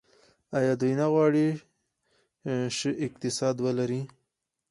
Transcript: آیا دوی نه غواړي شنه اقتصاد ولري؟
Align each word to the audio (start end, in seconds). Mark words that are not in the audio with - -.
آیا 0.57 0.73
دوی 0.81 0.93
نه 0.99 1.07
غواړي 1.13 1.47
شنه 2.77 2.93
اقتصاد 3.05 3.55
ولري؟ 3.65 4.01